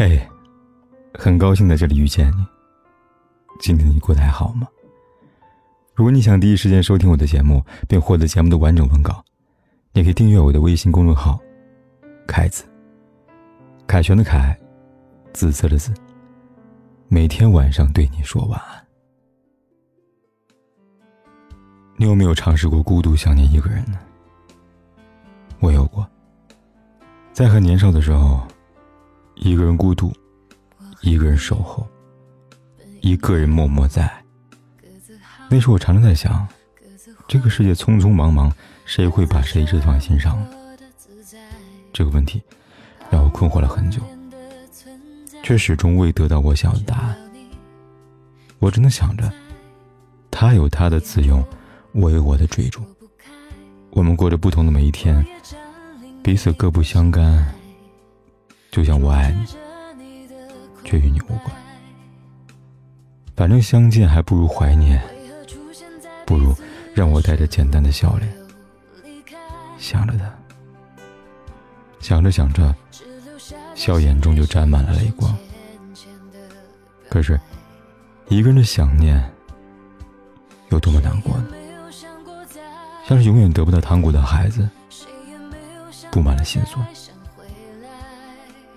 [0.00, 0.18] 嘿，
[1.12, 2.46] 很高兴在这里遇见你。
[3.60, 4.66] 今天你过得还好吗？
[5.94, 9.22] 如果你想第一时间收听我的节目，并获得节目的完整文稿，
[9.92, 11.38] 你可以订阅我的微信公众号
[12.26, 12.64] “凯子”。
[13.86, 14.58] 凯旋的凯，
[15.34, 15.92] 紫色的紫。
[17.08, 18.82] 每天晚上对你说晚安。
[21.98, 23.98] 你有没有尝试过孤独想念一个人呢？
[25.58, 26.08] 我有过，
[27.34, 28.40] 在很年少的时候。
[29.42, 30.12] 一个人孤独，
[31.00, 31.88] 一个人守候，
[33.00, 34.10] 一个人默默在。
[35.48, 36.46] 那时我常常在想，
[37.26, 38.52] 这个世界匆匆忙忙，
[38.84, 40.38] 谁会把谁一直放在心上？
[41.90, 42.42] 这个问题
[43.10, 44.02] 让我困惑了很久，
[45.42, 47.16] 却始终未得到我想要的答案。
[48.58, 49.32] 我只能想着，
[50.30, 51.42] 他有他的自由，
[51.92, 52.82] 我有我的追逐。
[53.88, 55.24] 我们过着不同的每一天，
[56.22, 57.54] 彼此各不相干。
[58.70, 59.46] 就像我爱你，
[60.84, 61.50] 却与你无关。
[63.36, 65.02] 反正相见还不如怀念，
[66.24, 66.54] 不如
[66.94, 68.32] 让我带着简单的笑脸
[69.78, 70.32] 想着他。
[72.00, 72.74] 想着想着，
[73.74, 75.36] 笑眼中就沾满了泪光。
[77.08, 77.38] 可是，
[78.28, 79.22] 一个人的想念
[80.70, 81.48] 有多么难过呢？
[83.06, 84.68] 像是永远得不到糖果的孩子，
[86.10, 86.86] 布满了心酸。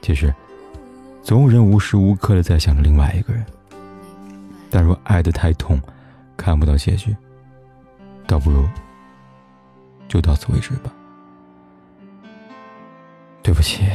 [0.03, 0.35] 其实，
[1.21, 3.45] 总有人无时无刻的在想着另外一个人。
[4.69, 5.79] 但若爱得太痛，
[6.35, 7.15] 看不到结局，
[8.27, 8.67] 倒不如
[10.09, 10.91] 就到此为止吧。
[13.41, 13.85] 对不起，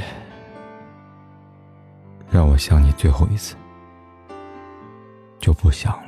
[2.31, 3.55] 让我想你最后一次，
[5.39, 6.08] 就不想了。